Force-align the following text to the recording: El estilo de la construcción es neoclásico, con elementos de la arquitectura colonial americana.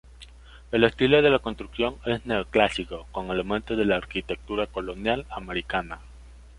El 0.71 0.83
estilo 0.83 1.21
de 1.21 1.29
la 1.29 1.37
construcción 1.37 1.97
es 2.07 2.25
neoclásico, 2.25 3.05
con 3.11 3.29
elementos 3.29 3.77
de 3.77 3.85
la 3.85 3.97
arquitectura 3.97 4.65
colonial 4.65 5.27
americana. 5.29 5.99